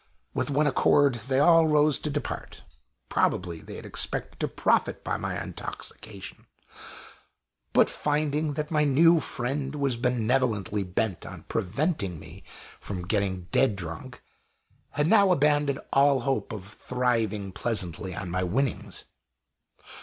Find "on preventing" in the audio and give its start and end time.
11.23-12.19